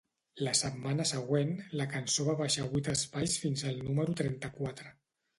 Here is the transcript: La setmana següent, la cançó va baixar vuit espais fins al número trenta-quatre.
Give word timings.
La 0.45 0.51
setmana 0.59 1.03
següent, 1.09 1.51
la 1.81 1.85
cançó 1.91 2.25
va 2.29 2.35
baixar 2.39 2.65
vuit 2.71 2.89
espais 2.93 3.35
fins 3.43 3.65
al 3.73 3.77
número 3.83 4.17
trenta-quatre. 4.23 4.95